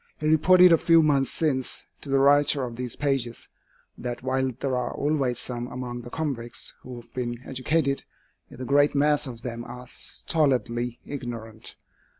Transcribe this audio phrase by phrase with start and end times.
[0.19, 3.47] He reported a few months since to the writer of these pages,
[3.95, 8.03] that while there are always some among the convicts who have been educated,
[8.49, 11.75] yet the great mass of them are stolidly ignorant.